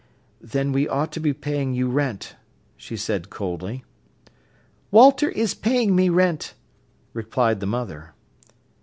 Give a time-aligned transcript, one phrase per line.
[0.41, 2.35] "Then we ought to be paying you rent,"
[2.75, 3.83] she said coldly.
[4.89, 6.55] "Walter is paying me rent,"
[7.13, 8.15] replied the mother.